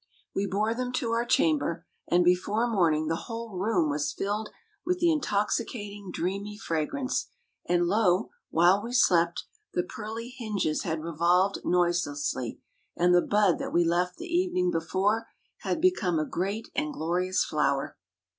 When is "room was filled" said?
3.59-4.49